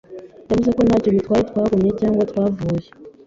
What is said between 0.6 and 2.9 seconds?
ko ntacyo bitwaye twagumye cyangwa twavuye.